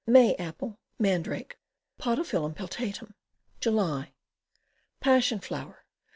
Oct. 0.07 0.13
May 0.13 0.33
Apple. 0.37 0.79
Mandrake. 0.97 1.59
Podophyllum 1.99 2.55
peltatum. 2.55 3.13
July. 3.59 4.15
Passion 4.99 5.39
flower. 5.39 5.85